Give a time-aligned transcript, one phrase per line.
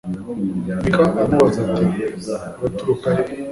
[0.81, 1.83] mika aramubaza ati
[2.65, 3.23] uraturuka he